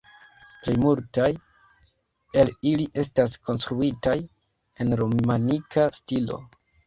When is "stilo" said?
6.01-6.41